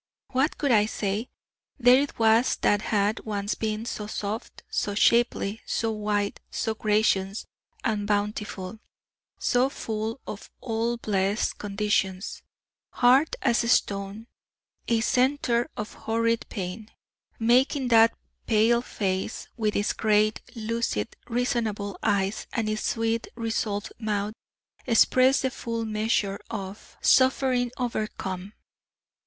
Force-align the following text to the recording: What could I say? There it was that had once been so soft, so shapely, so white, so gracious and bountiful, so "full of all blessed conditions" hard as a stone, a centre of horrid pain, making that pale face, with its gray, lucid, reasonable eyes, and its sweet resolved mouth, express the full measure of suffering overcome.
What 0.31 0.57
could 0.57 0.71
I 0.71 0.87
say? 0.87 1.29
There 1.77 2.01
it 2.01 2.17
was 2.17 2.55
that 2.63 2.81
had 2.81 3.19
once 3.19 3.53
been 3.53 3.85
so 3.85 4.07
soft, 4.07 4.63
so 4.67 4.95
shapely, 4.95 5.61
so 5.67 5.91
white, 5.91 6.39
so 6.49 6.73
gracious 6.73 7.45
and 7.83 8.07
bountiful, 8.07 8.79
so 9.37 9.69
"full 9.69 10.19
of 10.25 10.49
all 10.59 10.97
blessed 10.97 11.59
conditions" 11.59 12.41
hard 12.89 13.35
as 13.43 13.63
a 13.63 13.67
stone, 13.67 14.25
a 14.87 15.01
centre 15.01 15.69
of 15.77 15.93
horrid 15.93 16.47
pain, 16.49 16.89
making 17.37 17.89
that 17.89 18.17
pale 18.47 18.81
face, 18.81 19.47
with 19.55 19.75
its 19.75 19.93
gray, 19.93 20.31
lucid, 20.55 21.15
reasonable 21.27 21.99
eyes, 22.01 22.47
and 22.53 22.67
its 22.67 22.83
sweet 22.89 23.27
resolved 23.35 23.93
mouth, 23.99 24.33
express 24.87 25.41
the 25.43 25.51
full 25.51 25.85
measure 25.85 26.39
of 26.49 26.97
suffering 27.01 27.69
overcome. 27.77 28.53